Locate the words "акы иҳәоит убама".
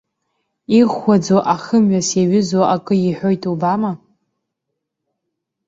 2.75-3.91